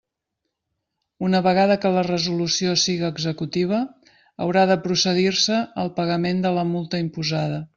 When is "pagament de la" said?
6.01-6.69